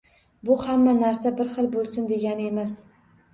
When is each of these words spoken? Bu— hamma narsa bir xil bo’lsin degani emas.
Bu— 0.49 0.55
hamma 0.61 0.93
narsa 1.01 1.33
bir 1.41 1.51
xil 1.59 1.69
bo’lsin 1.77 2.09
degani 2.13 2.49
emas. 2.55 2.81